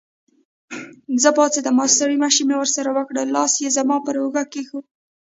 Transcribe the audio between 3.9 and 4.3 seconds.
پر